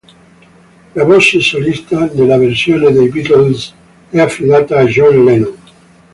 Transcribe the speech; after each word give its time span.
La 0.95 1.03
voce 1.03 1.39
solista 1.41 2.09
nella 2.15 2.35
versione 2.35 2.91
dei 2.91 3.07
Beatles 3.09 3.71
è 4.09 4.19
affidata 4.19 4.79
a 4.79 4.85
John 4.85 5.23
Lennon. 5.23 5.55